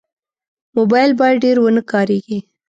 موبایل 0.77 1.11
باید 1.19 1.41
ډېر 1.43 1.57
ونه 1.59 1.81
کارېږي. 1.91 2.37